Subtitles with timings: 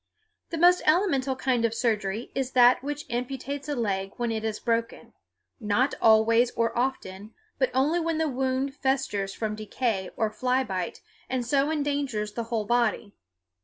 [0.49, 4.59] The most elemental kind of surgery is that which amputates a leg when it is
[4.59, 5.13] broken,
[5.59, 11.01] not always or often, but only when the wound festers from decay or fly bite
[11.29, 13.13] and so endangers the whole body.